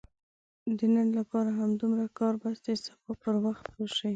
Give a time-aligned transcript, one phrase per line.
[0.77, 4.09] د نن لپاره همدومره کار بس دی، سبا پر وخت راشئ!